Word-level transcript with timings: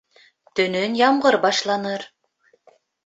Төнөн 0.59 0.95
ямғыр 1.01 1.37
башланыр. 1.45 2.07